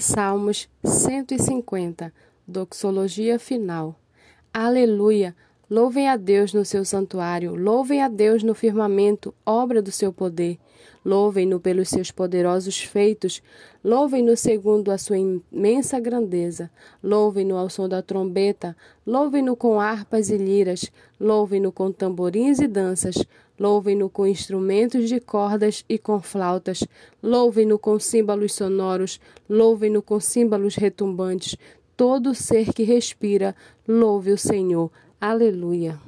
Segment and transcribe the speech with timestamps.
[0.00, 2.10] Salmos 150,
[2.48, 3.94] Doxologia Final.
[4.50, 5.36] Aleluia!
[5.70, 10.58] Louvem a Deus no seu santuário, louvem a Deus no firmamento, obra do seu poder.
[11.04, 13.40] Louvem-no pelos seus poderosos feitos,
[13.84, 16.68] louvem-no segundo a sua imensa grandeza.
[17.00, 18.76] Louvem-no ao som da trombeta,
[19.06, 20.90] louvem-no com harpas e liras,
[21.20, 23.24] louvem-no com tamborins e danças,
[23.56, 26.82] louvem-no com instrumentos de cordas e com flautas,
[27.22, 31.56] louvem-no com símbolos sonoros, louvem-no com símbolos retumbantes.
[31.96, 33.54] Todo ser que respira,
[33.86, 34.90] louve o Senhor.
[35.20, 36.00] Aleluia.